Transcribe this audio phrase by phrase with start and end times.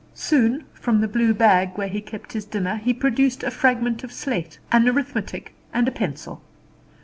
[0.15, 4.11] Soon, from the blue bag where he kept his dinner, he produced a fragment of
[4.11, 6.41] slate, an arithmetic, and a pencil.